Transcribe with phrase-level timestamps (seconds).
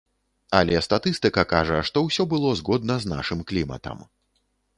[0.59, 4.03] Але статыстыка кажа, што ўсё было згодна з нашым кліматам.